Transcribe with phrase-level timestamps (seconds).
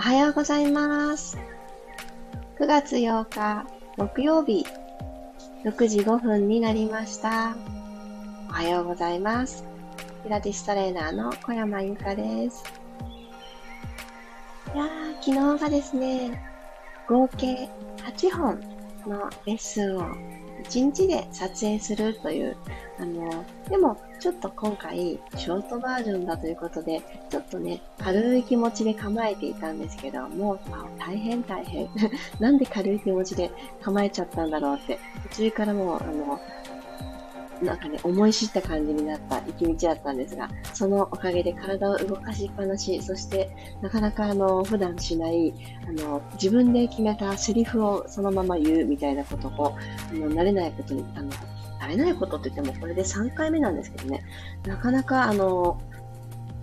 [0.00, 1.36] おはようございます。
[2.58, 3.66] 9月8日
[3.98, 4.64] 木曜日
[5.62, 7.54] 6時5分になりました。
[8.48, 9.62] おはようございます。
[10.24, 12.64] ピラティストレーナーの小山由かです。
[14.74, 16.50] いやー、昨日がですね、
[17.06, 18.58] 合計8本
[19.06, 20.39] のレッスンを
[20.70, 22.56] 1日で撮影するという、
[23.00, 30.60] あの、でもちょっと今回ショートバージョンだということで、ちょっとね、軽い気持ちで構えていたんですけどもう、
[30.98, 31.88] 大変大変。
[32.38, 33.50] なんで軽い気持ちで
[33.82, 36.40] 構えちゃったんだろうって、途中からもう、あの、
[37.62, 43.50] なんかね、思い知った感じになった一日だったんですが、そのおかげで体を動かしっぱなし、そして
[43.82, 45.52] なかなかあの、普段しない、
[45.86, 49.76] あの、自分で決めたセリフをそのまま言うみたいなことを、
[50.10, 51.30] あの、慣れないことに、あの、
[51.80, 54.22] 慣れないことって言ってもこれで3回目なんですけどね、
[54.66, 55.80] なかなかあの、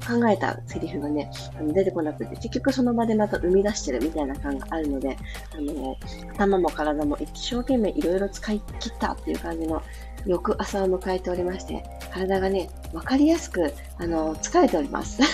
[0.08, 5.18] 考えたセリフがね、あの出てこなくて、結局その場でまた生み出してるみたいな感があるので、
[5.54, 5.98] あの、
[6.34, 9.84] 頭も体も一生懸命いろいろ使い切ったっていう感じの
[10.26, 15.22] 翌朝を迎えておりまして、体がね、わかりやすく、あの、疲れております。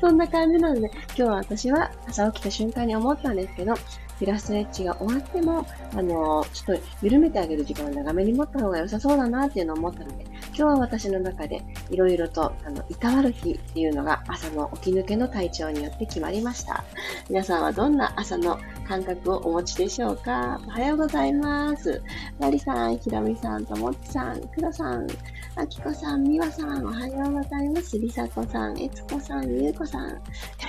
[0.00, 3.74] そんな感じなので、今日は私は朝起きた瞬間に思ったんですけど、
[4.18, 10.26] ピラストレッチが終わっても、あの、ちょっと緩めてあげる時間を長めに持った方が良さそうだなっていうのを思ったので、
[10.58, 16.82] 今日は私の中でいろいろと、あの、いたわる日っていうのが朝の起き抜けの体調によって決まりました。
[17.30, 20.60] 皆さんはどんな朝の感覚をお持ちでしょうか？
[20.66, 22.02] おはようございます。
[22.40, 25.06] マリさん、ひろみさん、ともっちさん、くろさん、
[25.54, 27.96] あきこさん、みわさん、おはようございます。
[27.96, 30.20] りさこさん、えつこさん、ゆうこさん、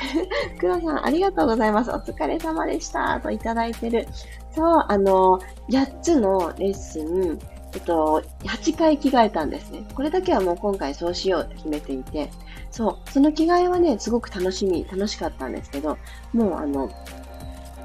[0.60, 1.90] くろさん、ありがとうございます。
[1.90, 3.20] お疲れ様でした。
[3.22, 4.08] といただいてる。
[4.56, 5.40] そう、あの、
[5.72, 7.40] 8つのレッスン、
[7.74, 9.86] えっと、8回着替えたんですね。
[9.94, 12.32] これだけはもう今回そうしようって決めていて、
[12.72, 15.98] そう、その着替えはね、すごく楽しみ、楽しかったんですけど、
[16.34, 16.90] もうあの、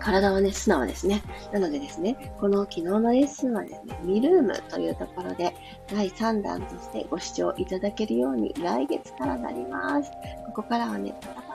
[0.04, 1.22] 体はね、素直ですね。
[1.50, 5.54] なのでですね、この昨日のレッスンはですね、ミルームというところで
[5.90, 10.10] 第3弾としてご視聴いただけるように来月からなります。
[10.46, 11.14] ここからはね、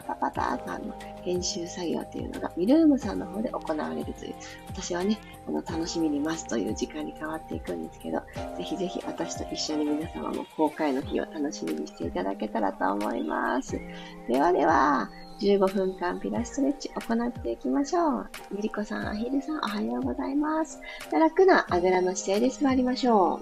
[0.10, 0.94] タパタパタとあの、
[1.24, 4.36] 編集作業というのがミルームさんの方で行われるという、
[4.68, 8.20] 私はね、あの、楽しみに待つという時間に変わっていくんですけど、
[8.58, 13.80] ぜひぜひ私と一緒に皆様も公開の日を楽しみにしていただけたらと思います。
[14.28, 15.10] ではでは、
[15.40, 18.30] 15分間ピラストレッチ行っていきましょう。
[18.56, 20.82] ゆりこさん、あひるさん、おはようございます。
[21.12, 23.40] 楽なあぐらの姿勢で座りましょ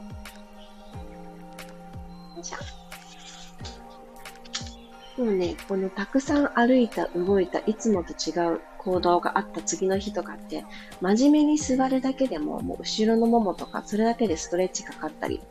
[2.33, 2.37] う。
[2.37, 2.76] よいしょ。
[5.21, 10.65] もね、このたくさん歩いた、動いた、いつもと違う行動があった次の日とかって、
[11.01, 15.41] 真面目に座るだけでも、もう後ろのももとか、それだけでストレッチかかったり、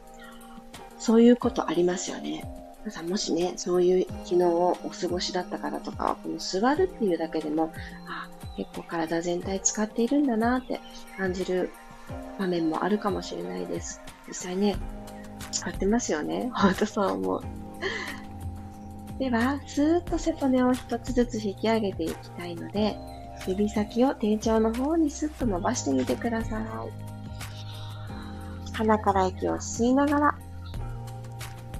[0.99, 2.44] そういうことありますよね。
[2.81, 7.72] 皆さんもしね、そういう昨日をお過ごしだった方とかは、この座るっていうだけでも、
[8.09, 10.81] あ、結構体全体使っているんだなって
[11.19, 11.71] 感じる
[12.38, 14.00] 場面もあるかもしれないです。
[14.28, 14.76] 実際ね、
[15.50, 16.50] 使ってますよね。
[16.55, 17.43] ほんとそう思う。
[19.19, 22.97] では、スーッと背骨を一つずつ引き上げていきたいので、
[23.47, 26.65] 指先を低腸の方にスッと伸ばしてみてください。
[28.72, 30.34] 鼻から息を吸いながら、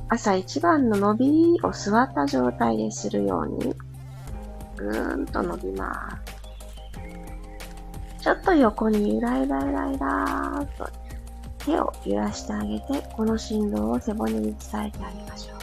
[0.09, 3.75] 朝一番の伸びを座った状態でするように、
[4.77, 6.19] ぐーんと伸びま
[8.19, 8.23] す。
[8.23, 10.89] ちょっと横にゆらゆらゆらゆらーっと
[11.59, 15.56] 手を揺らしてあげて、この振動を背骨に伝えてあげましょう。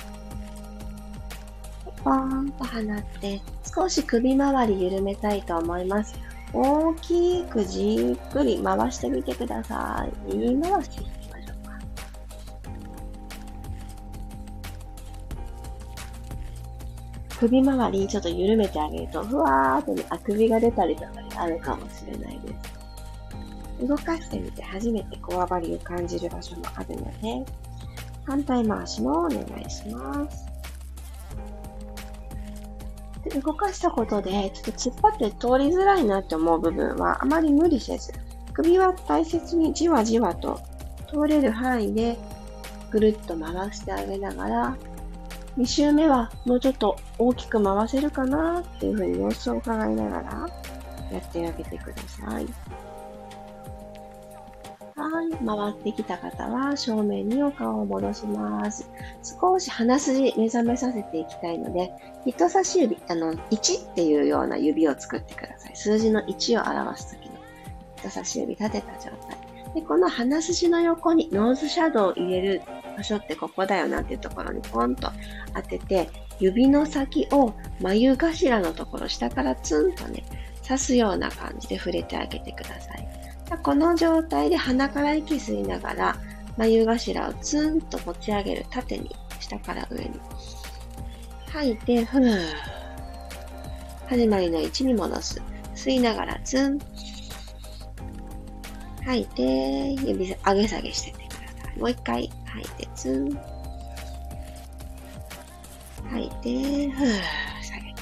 [2.04, 3.42] ポーンと放って、
[3.76, 6.16] 少し首周り緩めたいと思います。
[6.54, 10.36] 大きくじっくり回してみてください。
[10.36, 10.90] 右回し。
[17.40, 22.56] 首周りちょっと緩めてあげると、ふわーっとね、あくびが出たりとかあるかもしれないで
[23.82, 23.86] す。
[23.86, 27.46] 動かしてみて初めてこわばりを感じる場所もあるので、
[28.26, 30.53] 反対回しもお願いします。
[33.24, 38.12] で動かしたことで、ちょっと突っ張って通りづらいなって思う部分はあまり無理せず、
[38.54, 40.60] 首は大切にじわじわと
[41.10, 42.18] 通れる範囲で
[42.92, 44.78] ぐるっと回してあげながら、
[45.58, 50.48] 2周目はもうちょっと大きく回せるかなっていうふうに様子を伺いながら
[51.12, 52.48] やってあげてください。
[55.10, 55.30] はい。
[55.46, 58.90] 回ってきた方は正面にお顔を戻します。
[59.42, 61.92] 少し鼻筋目覚めさせていきたいので、
[62.26, 65.76] 人差し指、あの、1っていうような指を作ってください。
[65.76, 67.36] 数字の1を表すときの
[67.98, 69.74] 人差し指立てた状態。
[69.74, 72.62] で、この鼻筋の横にノーズシャドウを入れる
[72.96, 75.12] 場所ってここだよなっていうところにポンと
[75.54, 76.10] 当てて、
[76.40, 80.24] 指の先を眉頭のところ、下からツンとね、
[80.66, 83.23] 刺すような感じで触れてあげてください。
[83.58, 86.18] この状態で鼻から息吸いながら、
[86.58, 88.66] 眉頭をツンと持ち上げる。
[88.70, 89.10] 縦に、
[89.40, 90.12] 下から上に。
[91.48, 92.40] 吐いて、ふー。
[94.08, 95.42] 始まりの位置に戻す。
[95.76, 96.80] 吸いながらツン。
[99.06, 101.80] 吐いて、指上げ下げしててください。
[101.80, 103.40] もう一回吐いてツン。
[106.10, 107.12] 吐いて、ふー。
[107.62, 107.94] 下げてい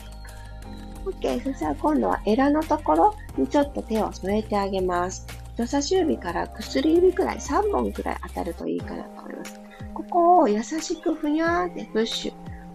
[1.03, 1.41] く。
[1.41, 1.43] OK。
[1.43, 5.25] そしたら今度はエラのところにちょっと手を添えてあげます。
[5.61, 9.61] 人差し指から薬指くらい、3本くらい当たるといいかなと思います。
[9.93, 12.33] ここを優しくふにゃーってプッシュ。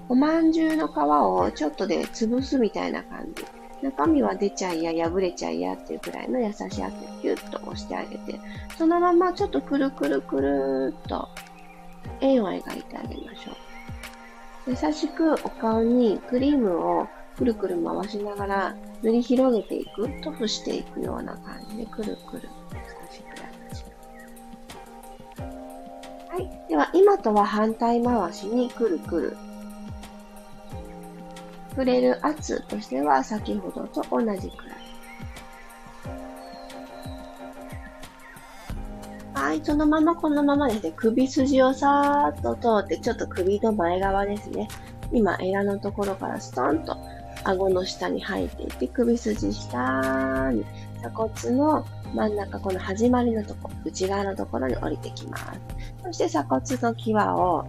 [0.08, 3.44] おまんじゅうの皮をちょっとで潰すみたいな感じ。
[3.82, 6.84] 中身は出ちゃいや、破れちゃいやっていうくらいの優しい圧で
[7.22, 8.38] キュッと押してあげて、
[8.78, 11.28] そのままちょっとくるくるくるっと
[12.20, 13.50] 円を描いてあげましょ
[14.68, 14.70] う。
[14.70, 22.48] 優しくお顔にクリームをくるくる回しながら塗り広げていく、塗布していくような感じでくるくる。
[26.28, 26.68] はい。
[26.68, 29.36] では、今とは反対回しにくるくる。
[31.70, 34.76] 触れる圧としては先ほどと同じくらい。
[39.34, 44.68] はい、そのままこのままですね、首筋をさーっと通って、ちょっと首の前側ですね。
[45.12, 46.96] 今、エラのところからストンと
[47.46, 50.64] 顎の下に入っていって、首筋下に
[51.00, 55.44] 鎖骨の真ん中、この始まりのとこ、内側のところに降りてきます。
[56.04, 57.64] そして鎖骨の際を、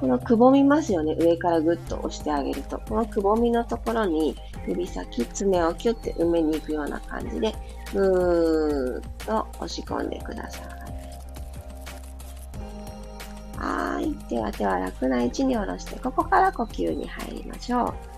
[0.00, 1.14] このくぼみますよね。
[1.18, 2.80] 上からぐっと押してあげると。
[2.88, 4.36] このくぼみのところに
[4.66, 7.54] 指先、爪をキュッて埋めに行くような感じで、
[7.92, 10.62] ぐーっと押し込んでください。
[13.58, 14.30] はい。
[14.30, 18.09] では手は楽な位置に下ろして、ここから呼吸に入りましょう。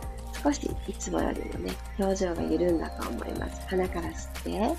[0.42, 3.62] 少しいつもよりもね、表情が緩んだと思います。
[3.68, 4.74] 鼻から吸って、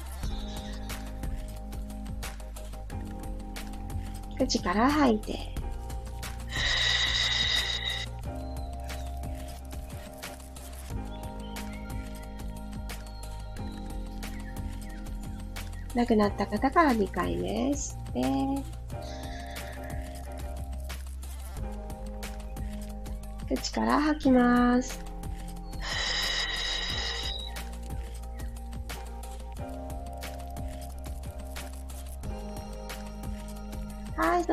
[4.46, 5.54] 口から吐いて、
[15.96, 18.00] 亡くなった方から2回目吸っ
[23.48, 25.13] て、口から吐きます。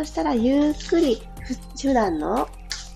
[0.00, 1.20] はい、そしたらゆっくり
[1.82, 2.48] 普段の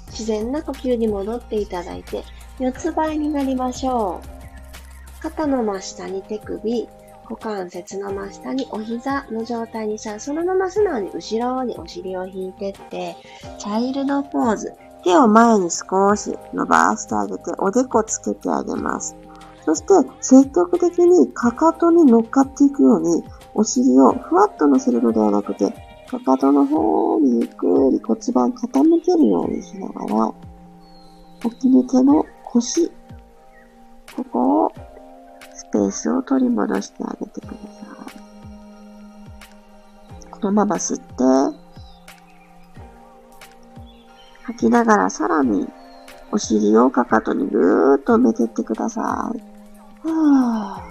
[0.07, 2.25] 自然な呼吸に戻っていただいて、
[2.59, 5.23] 四つ倍になりましょう。
[5.23, 6.89] 肩の真下に手首、
[7.25, 13.17] 股関節の真下にお膝の状態にしたら、そのまま素直に後ろにお尻を引いてって、
[13.59, 14.73] チャイルドポーズ。
[15.03, 19.17] 手を前に少し伸ばしてあげて、おでこつけてあげます。
[19.65, 23.25] そして、積極的にかかとに乗っかっていくように、
[23.55, 30.33] お尻をふわっと乗せるのではなくて、かかとの方にゆっくり骨盤傾けるようにしながら、
[31.51, 32.91] 起き抜けの腰、
[34.17, 34.73] ここを
[35.55, 37.57] スペースを取り戻してあげてくださ
[40.27, 40.31] い。
[40.31, 41.05] このまま吸って、
[44.45, 45.67] 吐きながらさらに
[46.31, 49.39] お尻をかかとにぐーっと埋めてってください。
[50.07, 50.84] はぁ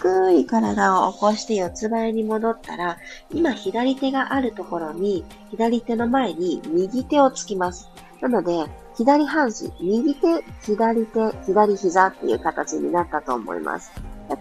[0.00, 2.96] くり体を起こして四つ倍に戻ったら、
[3.32, 7.90] 今左手があるところに、左手の前に右手をつきます。
[8.20, 8.66] なので、
[8.96, 13.92] 左半身、右手、左手、左膝っていう形になったと思います。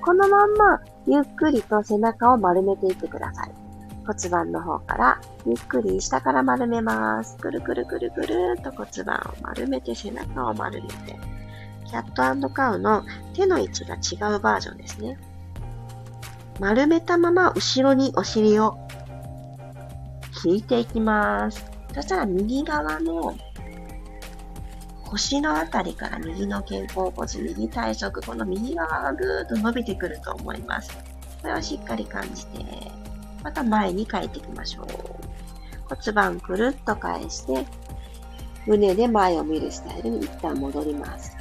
[0.02, 3.52] このまんま、ゆっくりと背中を丸めていってください。
[4.06, 7.38] 骨盤の方から、ゆっくり下から丸めます。
[7.38, 11.20] くるくるくるくるっと骨盤を丸めて背中を丸めて。
[11.86, 15.18] キャットカウの手の位置が違うバージョンですね。
[16.60, 18.78] 丸めたまま後ろにお尻を
[20.44, 21.66] 引いていきます。
[21.94, 23.36] そしたら右側の
[25.06, 30.96] 腰のあたりから右の肩甲骨、右体側、この右側がぐーっと伸びてくると思います。
[31.42, 32.92] これをしっかり感じて、
[33.44, 34.86] また前に帰っていきましょう。
[35.88, 37.66] 骨盤くるっと返して、
[38.68, 41.36] 胸で前を見るスタイルに一旦戻ります。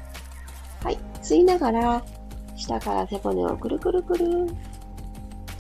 [0.83, 0.99] はい。
[1.23, 2.05] 吸いながら、
[2.57, 4.47] 下から背骨をくるくるくる。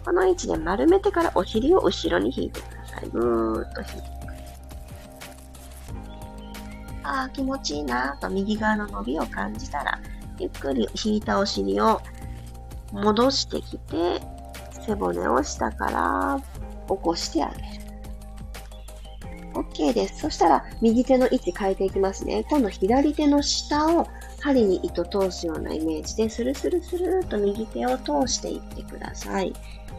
[0.09, 3.11] この位置で丸めてからお尻を後ろに引いてください。
[3.11, 4.39] ぐーっと引いてください。
[7.03, 10.01] ああ、気持ちいいなと右側の伸びを感じたら、
[10.39, 12.01] ゆっくり引いたお尻を
[12.91, 14.23] 戻してきて、
[14.87, 16.41] 背骨を下から
[16.89, 17.69] 起こしてあげる。
[19.53, 20.21] OK です。
[20.21, 22.47] そしたら、右手の位置変えていきますね。
[22.49, 24.07] 今度左手の下を
[24.41, 29.53] 針に糸通すようなイメージで、スルスルスルと右手を通していってください。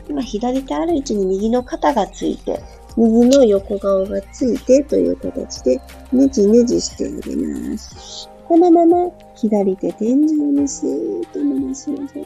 [0.07, 2.61] 今、左手ある位置に右の肩がついて、
[2.97, 5.81] 右の横顔がついてという形で、
[6.11, 8.29] ねじねじしてあげます。
[8.47, 12.25] このまま、左手天井にスーッと回しましょう。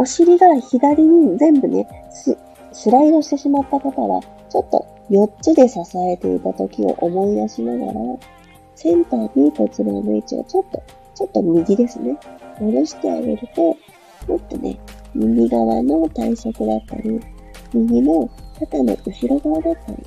[0.00, 2.36] お尻が左に全部ね、ス
[2.72, 8.00] スライドしてしまった方は、ちょっと4つで支えていた時を思い出しながら、
[8.78, 10.82] センターに骨盤の位置をちょっと、
[11.16, 12.16] ちょっと右ですね。
[12.60, 13.76] 戻してあげると、
[14.28, 14.78] もっとね、
[15.16, 17.20] 右側の体側だったり、
[17.74, 20.06] 右の肩の後ろ側だったり、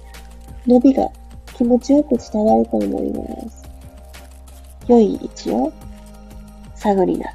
[0.66, 1.10] 伸びが
[1.58, 3.70] 気持ちよく伝わると思います。
[4.88, 5.74] 良い位置を
[6.76, 7.32] 探りなが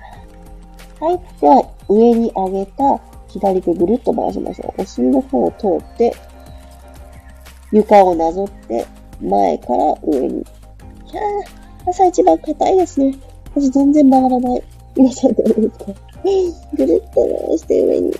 [1.00, 1.06] ら。
[1.08, 1.20] はい。
[1.38, 4.80] では、上に上げた左手ぐるっと回しましょう。
[4.80, 6.14] お尻の方を通って、
[7.72, 8.86] 床をなぞって、
[9.20, 10.42] 前から上に。
[11.06, 13.14] ひゃー、朝一番硬いですね。
[13.54, 14.62] 私全然曲がらない。
[14.96, 15.84] 皆さんどうですか
[16.74, 18.12] ぐるっと回して上に。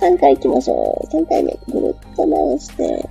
[0.00, 1.16] 3回行きましょう。
[1.16, 1.56] 3回目。
[1.68, 3.08] ぐるっと回して、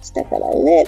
[0.00, 0.86] 下から上。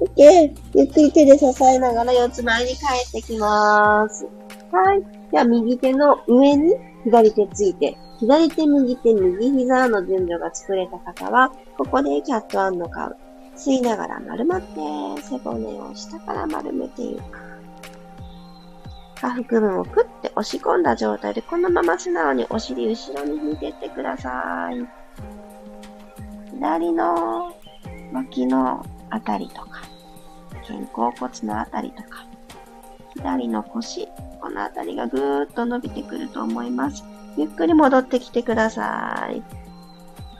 [0.00, 0.54] OK。
[0.74, 2.76] ゆっくり手で支えながら四つ前に帰
[3.08, 4.26] ってきます。
[4.70, 5.02] はい。
[5.30, 13.16] では、右手の上に左手ついて、左手、右手、右膝の順序が作れた方は、ここでキャットカウ。
[13.56, 14.66] 吸いながら丸まって、
[15.22, 17.22] 背骨を下から丸めていく。
[19.20, 24.86] 下腹部をクッて押し込んだ状態で、このまま素直にお尻後ろに引いていってください。
[26.52, 27.54] 左の
[28.12, 29.82] 脇のあたりとか、
[30.66, 32.26] 肩甲骨のあたりとか、
[33.14, 34.06] 左の腰、
[34.40, 37.02] このあたりがぐーっと伸びてくると思います。
[37.36, 39.42] ゆっくり戻ってきてください。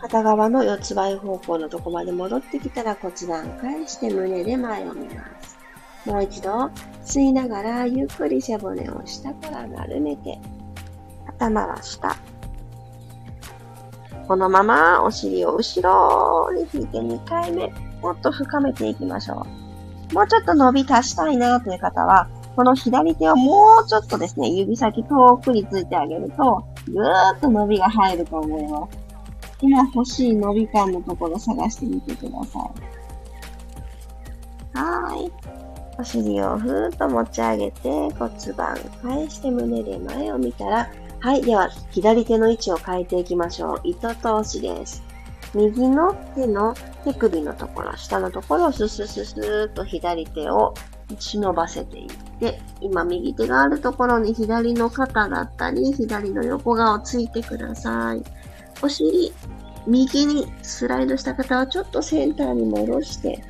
[0.00, 5.58] 片側の四つ倍方向のとこまで戻ってきたら骨盤返して胸で前を見ます。
[6.04, 6.70] もう一度
[7.04, 10.38] 吸いながらゆっくり背骨を下から丸めて
[11.26, 12.16] 頭は下。
[14.28, 17.72] このままお尻を後ろに引いて2回目
[18.02, 19.46] もっと深めていきましょ
[20.10, 20.14] う。
[20.14, 29.05] もうちょっと伸び足したいなという方はこの左手をもうちょっとですね、指先遠くについてあげると、ぐーっと伸びが入ると思います。
[29.60, 32.58] 今欲しい伸び感のところ探してみてくださ
[34.74, 34.78] い。
[34.78, 35.32] はーい。
[35.98, 41.42] お尻をふーっと持ち上げて骨盤返して胸で前を見たら、はい。
[41.42, 43.80] では、左手の位置を変えていきましょう。
[43.84, 45.02] 糸通しです。
[45.54, 50.74] 右の手の手首のところ、下のところをススススーっと左手を
[51.18, 52.08] 忍ばせていっ
[52.38, 58.22] て、今右手があるところに左の肩だったり、左の横側をついてください。
[58.82, 59.32] お尻、
[59.86, 63.42] 右にスライドした方はちょっとセンターに戻して、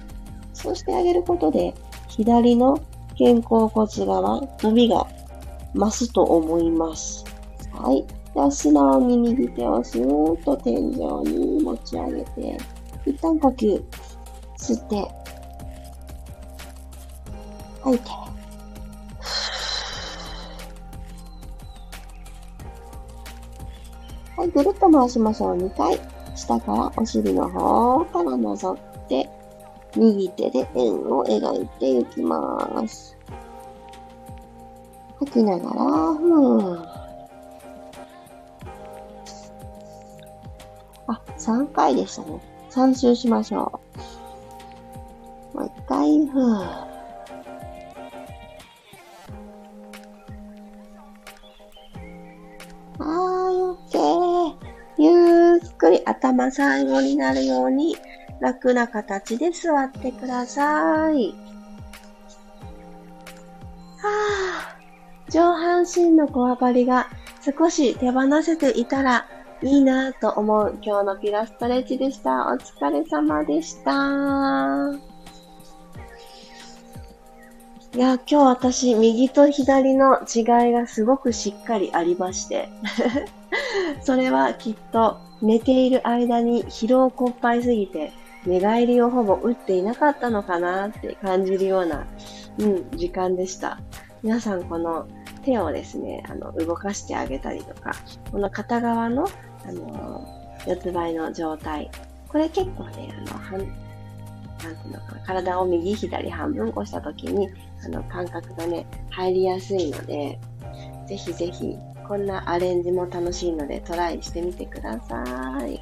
[0.53, 1.75] そうしてあげることで、
[2.09, 2.77] 左の
[3.19, 5.07] 肩甲骨側、伸びが
[5.75, 7.25] 増すと思います。
[7.73, 8.05] はい。
[8.35, 12.59] では、素直に右手をスーッと天井に持ち上げて、
[13.07, 13.83] 一旦呼吸、
[14.59, 15.09] 吸って、
[17.83, 18.26] 吐いて。
[24.37, 25.57] はい、ぐるっと回しましょう。
[25.57, 25.99] 2回。
[26.35, 28.79] 下からお尻の方から覗っ
[29.09, 29.29] て、
[29.97, 33.17] 右手で円を描いていきます。
[35.19, 35.81] 吐きながら、
[36.15, 36.85] ふー。
[41.07, 42.39] あ、3回でしたね。
[42.69, 43.81] 3周しましょ
[45.55, 45.57] う。
[45.57, 46.86] もう1回、ふー。
[55.77, 57.97] くり頭最後になるように
[58.41, 61.35] 楽な形で座ってください。
[63.99, 67.09] はぁ、上半身のこわばりが
[67.43, 69.27] 少し手放せていたら
[69.63, 72.53] いいなと思う今日のピラストレッチでした。
[72.53, 75.07] お疲れ様でした。
[77.95, 82.69] いや、今日私、右と左の違いがすごくしっかりありまして。
[84.05, 88.13] それはきっと寝ている間に疲労困憊すぎて
[88.47, 92.07] 寝返りをほぼ打っていなかったのかなって感じるような、
[92.59, 93.81] うん、時間でした。
[94.23, 95.09] 皆さんこの
[95.45, 97.93] 手をですね、あの、動かしてあげたりとか、
[98.31, 99.29] この片側の、
[99.65, 100.27] あの、
[100.67, 101.91] 四つ倍の状態。
[102.29, 107.49] これ結構ね、あの、半、なんていうのかな、体を右左半分押した時に、
[107.85, 110.39] あの、感覚がね、入りやすいので、
[111.09, 111.77] ぜひぜひ
[112.07, 115.81] こんなアレンジも楽しいのでトライしてみてください。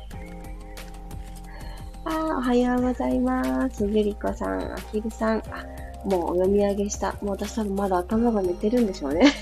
[2.07, 3.87] あおはようございます。
[3.87, 5.39] ゆりこさん、あきるさん。
[5.39, 5.65] あ、
[6.05, 7.13] もうお読み上げした。
[7.23, 9.33] もう私多分まだ頭が寝てるんでしょうね。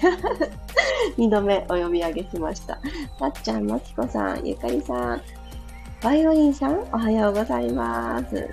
[1.18, 2.78] 二度目お読み上げしました。
[3.18, 5.21] たっちゃん、まきこさん、ゆかりさん、
[6.02, 8.49] バイオリンさん、おはようございます。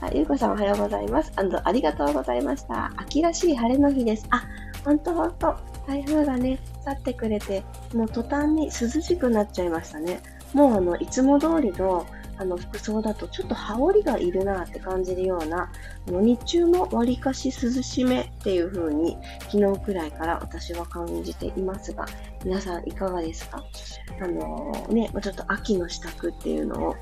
[0.00, 1.32] あゆうこさん、おはようございます。
[1.36, 2.92] あありがとうございました。
[2.96, 4.26] 秋らしい晴れの日です。
[4.30, 4.44] あ、
[4.84, 5.54] ほんとほんと。
[5.86, 7.64] 台風がね、去ってくれて、
[7.94, 10.20] もう途端に涼しくなっちゃいましたね。
[10.52, 15.70] もうあの、いつも通りのあの服装だとちょっと羽織がいるなって感じるような、
[16.08, 19.16] あの日中もわりかし涼しめっていう風に
[19.50, 22.06] 昨日くらいから私は感じていますが、
[22.44, 23.64] 皆さんいかがですか？
[24.20, 26.96] あのー、ね、ちょっと秋の支度っていうのを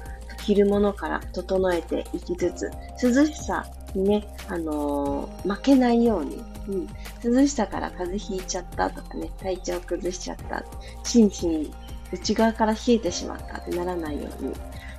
[0.44, 2.70] 着るものから整えていきつつ、
[3.02, 6.88] 涼しさにね、あのー、負けないように、うん、
[7.24, 10.64] 涼しさから風邪ひいちゃったとかね、体調崩しちゃった、
[11.02, 11.74] 心身
[12.12, 14.54] 内側から冷えてしまったってならないように、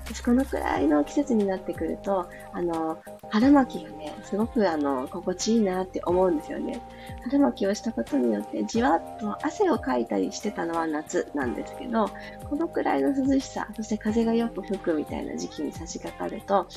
[0.05, 6.81] 私このくらいの季節になってくると、あの、腹巻きがね、すごくあの、心地いいなって思うんですよね。
[7.23, 12.09] 腹巻きをしたことによってじわっと汗をかいたりしてたのは夏なんですけど、
[12.49, 16.67] このくらいの涼しさ、そして風がよく吹くみたいな時期に差し掛かると、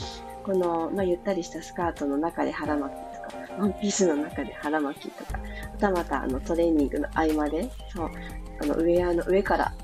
[0.44, 5.44] この、まあ、ゆったりしたスカートの中で腹巻きか、ワンピースの中で腹巻きとか、は
[5.78, 8.10] たまたあのトレーニングの合間で、そう、
[8.62, 9.74] あのウェアの上から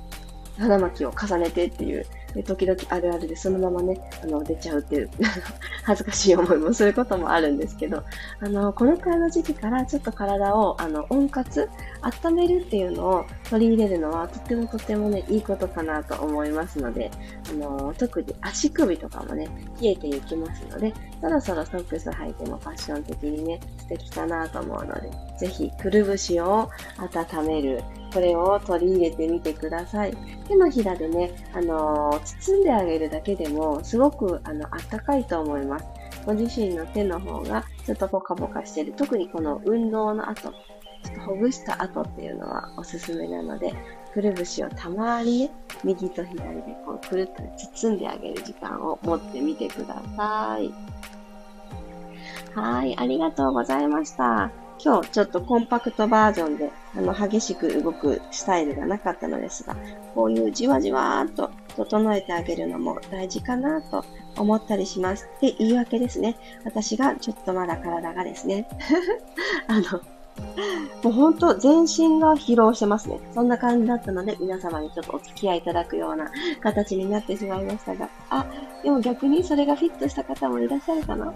[0.58, 5.10] 腹巻きを重ねてっていうで、時々あるあるでそのままね、あの、出ちゃうっていう
[5.84, 8.04] 恥ずかしい思いもすることもあるんですけど、
[8.40, 11.68] あの、このくらいの時期からちょっと体を、あの、温活、
[12.02, 17.10] 温めるっていうのを取り入れるのは、とってもとってもね、いいことかなと思いますので、
[17.50, 19.48] あの、特に足首とかもね、
[19.80, 26.68] 冷えていきますので、そろそろソックス履いてもファッション的にね、素敵かなと思うので、ぜひ、くるぶしを
[26.98, 27.82] 温める、
[28.12, 30.14] これを取り入れてみてください。
[30.48, 35.86] 手のひらでね、あのー、包んであげるだけでも、すごく、あの、あったかいと思います。
[36.26, 38.92] ご自身の手の方が、ちょっとポカポカしてる。
[38.96, 40.52] 特にこの運動の後、
[41.02, 43.74] ちょっとほぐした後っていうのはおすすめなので、
[44.12, 45.50] くるぶしをたまにね、
[45.84, 47.42] 右と左でこうくるっと
[47.74, 50.72] 包んであげる時間を持ってみてください。
[52.54, 54.50] はい、ありがとうございました。
[54.84, 59.76] 今日ちょっとコンパクトバージョンで、あの、激しく動くスタイルがなかったのですが、
[60.14, 64.04] こういうじわじわーっと整えてあげるのも大事かなと
[64.36, 65.28] 思ったりします。
[65.40, 66.36] で、言い訳ですね。
[66.64, 68.68] 私がちょっとまだ体がですね、
[69.68, 70.00] あの、
[71.02, 73.18] もう本当、全身が疲労してますね。
[73.34, 78.46] そんな感じだったので、皆様にちょっとお付き合いいただくような形になってしまいましたが、あ、
[78.82, 81.32] でも逆にそれがフィットした方もいらっしゃるかな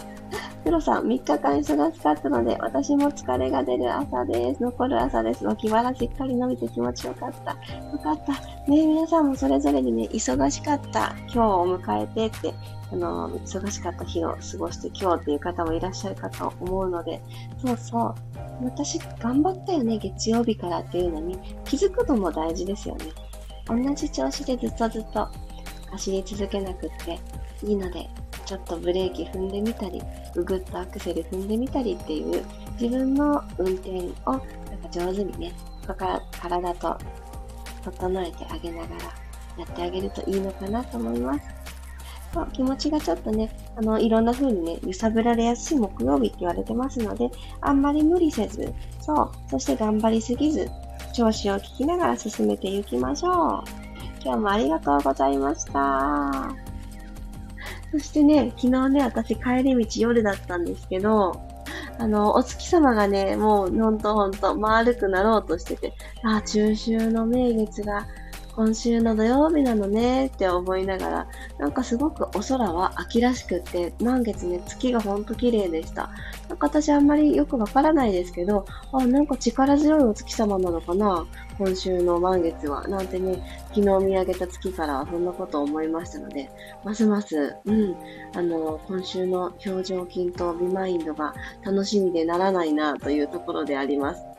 [0.66, 4.60] 黒さん、3日間忙しかったので、私も疲れが出る朝です。
[4.60, 5.46] 残る朝です。
[5.46, 7.52] 脇腹しっかり伸びて気持ちよかった。
[7.52, 8.32] よかった。
[8.68, 12.52] ね皆さんもそれぞれにね、忙しかった今日を迎えてって、
[12.92, 17.22] あの、忙しかった日を過ごして今日っていう方もいらっしゃるかと思うので、
[17.64, 18.14] そうそう。
[18.64, 23.04] 私、頑張ったよね、月曜日からっていうのに気づくのも大事ですよね。
[23.66, 25.28] 同じ調子でずっとずっと
[25.92, 27.20] 走り続けなくって
[27.64, 28.10] いいので、
[28.46, 30.02] ちょっとブレーキ踏んでみたり、
[30.34, 32.44] ぐぐっとアクセル踏んでみたりっていう
[32.80, 33.90] 自分の運転
[34.24, 35.52] をなんか上手にね、
[35.94, 36.98] から体と
[37.84, 39.02] 整えてあげながら
[39.58, 41.40] やってあげるといいのかなと思います。
[42.34, 47.30] そう気持ちがちょっとね、あの、いろんな風にね、揺さぶられやすい木曜日って言われてますので、
[47.60, 50.68] あんまり無理せず、そう、そして頑張りすぎず、
[51.14, 53.64] 調子を聞きながら進めていきましょう。
[54.22, 56.65] 今日もありがとうございました。
[57.96, 61.40] そしてね、昨日ね、私帰り道夜だったんですけど、
[61.98, 68.06] あの、お月様がね、もうほんとほんと丸くなろうとしてて、あ、中秋の名月が
[68.56, 76.08] 今週の土曜日なのねって思いながら、なんかすごくお空は秋らしくって、満月ね、月がほんと綺麗でした。
[76.48, 81.26] なんか私あんまりよくわからないですけど、あ、なんか力強いお月様なのかな
[81.58, 82.88] 今週の満月は。
[82.88, 83.42] なんてね、
[83.74, 86.48] 昨日見上げた月からはそんなことを思いましたので、
[86.82, 87.94] ますます、うん、
[88.34, 94.35] あの、今週の表情筋とビマインドが楽しみでならないなというところであります。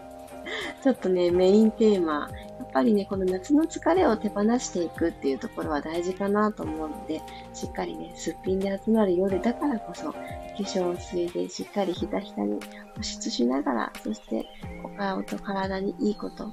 [0.83, 2.29] ちょっとね、メインテーマ、
[2.59, 7.21] やっぱりね、この夏の疲れを手放していくっていうところは大事かなと思うので、
[7.53, 10.19] しっかりね、すっぴんで集まる夜だからこそ、化
[10.57, 12.59] 粧水でしっかりひたひたに
[12.95, 14.45] 保湿しながら、そして
[14.83, 16.51] お顔と体にいいこと、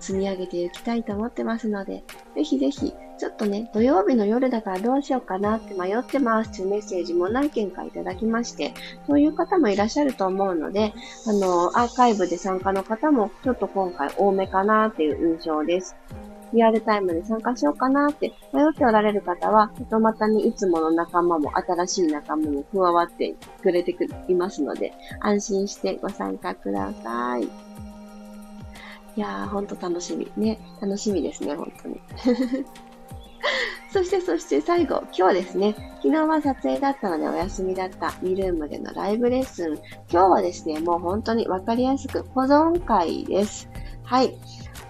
[0.00, 8.72] 積み上げていきたいと思ってますので、ぜひぜひ、ちょっとね、土曜日の夜だからどうしようかなって迷ってますというメッセージも何件かいただきまして、
[9.06, 10.94] そういう方もいらっしゃると思うので、
[11.26, 15.96] あの、アーカイブで参加の方もちょっと今回多めかなっていう印象です。
[16.52, 23.94] リアルタイムで参加しようかなって迷っておられる方は、とまたにいつもの仲間も新しい仲間も加わってくれて
[24.28, 27.42] いますので、安心してご参加ください。
[27.44, 30.30] いやー、ほんと楽しみ。
[30.36, 32.00] ね、楽しみですね、本当に。
[33.92, 39.74] そして、そして最後、今日ですね、昨日は撮影だったのでお休みだったミルームでのライブレッスン。
[40.10, 43.68] 今日はですね、もう本当にわかりやすく保存会です。
[44.04, 44.36] はい。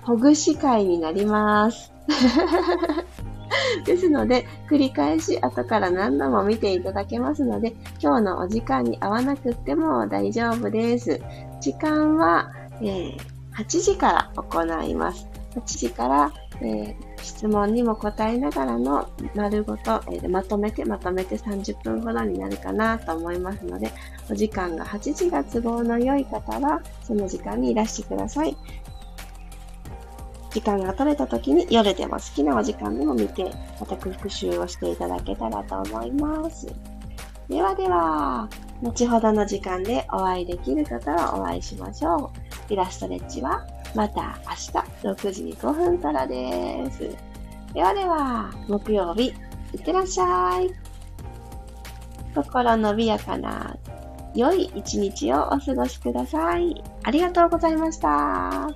[0.03, 1.93] ほぐし会になります。
[3.85, 11.21] ですので、繰り返し後から何度も見ていただけますので、今日のお時間に合わなくっても大丈夫です。
[11.61, 13.17] 時間は、えー、
[13.57, 15.29] 8時から行います。
[15.55, 23.93] 8時から、えー質問にも答えながらの丸ごと、えー、まとめてまとめて30分ほどになるかなと思いますので、
[24.31, 28.57] お時間が8時が都合の良い方は、その時間にいらしてください。
[30.51, 33.51] 時間が取れた時に夜でも好きなお時間でも見て、
[33.81, 36.67] また復習をしていただけたらと思います。
[37.49, 38.49] ではでは、
[38.83, 42.31] 後ほどの時間でお会いできる方はお会いしましょ
[42.71, 42.73] う。
[42.73, 47.01] イラストレッチはまた明日6時5分からです。
[47.75, 49.35] ではでは、木曜日、
[49.73, 50.71] いってらっしゃい。
[52.35, 53.77] 心のびやかな
[54.35, 56.83] 良い一日をお過ごしください。
[57.03, 58.69] ありがとうございました。